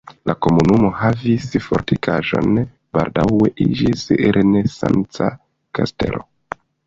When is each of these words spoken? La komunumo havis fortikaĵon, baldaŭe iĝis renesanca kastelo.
La 0.29 0.33
komunumo 0.43 0.87
havis 0.99 1.43
fortikaĵon, 1.65 2.55
baldaŭe 2.97 3.51
iĝis 3.67 4.07
renesanca 4.37 5.31
kastelo. 5.81 6.27